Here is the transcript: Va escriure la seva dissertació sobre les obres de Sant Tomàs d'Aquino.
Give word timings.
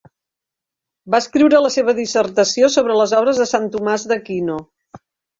Va 1.15 1.17
escriure 1.23 1.59
la 1.65 1.69
seva 1.75 1.93
dissertació 1.99 2.69
sobre 2.75 2.95
les 3.01 3.13
obres 3.17 3.41
de 3.43 3.47
Sant 3.51 3.67
Tomàs 3.75 4.07
d'Aquino. 4.13 4.57